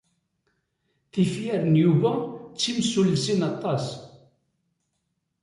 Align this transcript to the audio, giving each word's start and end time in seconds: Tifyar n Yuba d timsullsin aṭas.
Tifyar 1.11 1.61
n 1.65 1.73
Yuba 1.83 2.11
d 2.21 2.23
timsullsin 2.59 3.41
aṭas. 3.51 3.85